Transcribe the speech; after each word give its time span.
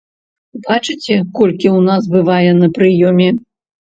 Бачыце, 0.67 1.17
колькі 1.39 1.67
ў 1.77 1.89
нас 1.89 2.07
бывае 2.15 2.51
на 2.63 2.71
прыёме? 2.79 3.29